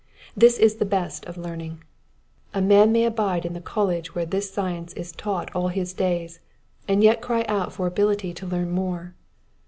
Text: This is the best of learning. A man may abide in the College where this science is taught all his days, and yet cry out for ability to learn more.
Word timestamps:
This 0.35 0.57
is 0.57 0.77
the 0.77 0.83
best 0.83 1.25
of 1.27 1.37
learning. 1.37 1.83
A 2.55 2.59
man 2.63 2.91
may 2.91 3.05
abide 3.05 3.45
in 3.45 3.53
the 3.53 3.61
College 3.61 4.15
where 4.15 4.25
this 4.25 4.49
science 4.51 4.93
is 4.93 5.11
taught 5.11 5.55
all 5.55 5.67
his 5.67 5.93
days, 5.93 6.39
and 6.87 7.03
yet 7.03 7.21
cry 7.21 7.43
out 7.47 7.71
for 7.71 7.85
ability 7.85 8.33
to 8.33 8.47
learn 8.47 8.71
more. 8.71 9.13